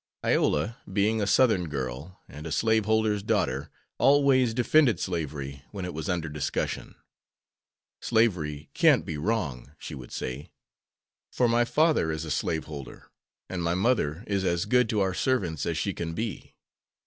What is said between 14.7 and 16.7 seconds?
to our servants as she can be.